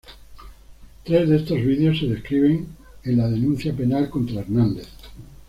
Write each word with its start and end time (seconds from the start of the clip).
Tres 1.03 1.29
de 1.29 1.35
estos 1.35 1.57
vídeos 1.59 1.99
se 1.99 2.07
describen 2.07 2.69
en 3.03 3.17
la 3.19 3.27
denuncia 3.29 3.71
penal 3.71 4.09
contra 4.09 4.39
Hernández. 4.41 4.87